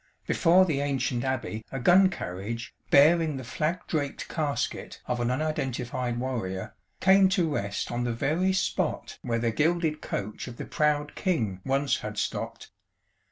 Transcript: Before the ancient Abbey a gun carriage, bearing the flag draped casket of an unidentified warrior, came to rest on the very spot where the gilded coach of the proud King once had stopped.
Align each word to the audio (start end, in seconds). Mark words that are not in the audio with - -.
Before 0.25 0.65
the 0.65 0.79
ancient 0.79 1.23
Abbey 1.23 1.63
a 1.71 1.79
gun 1.79 2.09
carriage, 2.09 2.73
bearing 2.89 3.37
the 3.37 3.43
flag 3.43 3.81
draped 3.87 4.27
casket 4.27 4.99
of 5.05 5.19
an 5.19 5.29
unidentified 5.29 6.19
warrior, 6.19 6.73
came 6.99 7.29
to 7.29 7.53
rest 7.53 7.91
on 7.91 8.03
the 8.03 8.11
very 8.11 8.51
spot 8.51 9.19
where 9.21 9.37
the 9.37 9.51
gilded 9.51 10.01
coach 10.01 10.47
of 10.47 10.57
the 10.57 10.65
proud 10.65 11.13
King 11.13 11.61
once 11.63 11.97
had 11.97 12.17
stopped. 12.17 12.71